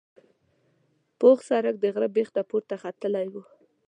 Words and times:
پوخ 1.19 1.37
سړک 1.49 1.75
د 1.79 1.85
غره 1.93 2.09
بیخ 2.15 2.29
ته 2.35 2.41
پورته 2.49 2.75
ختلی 2.83 3.27
و. 3.31 3.35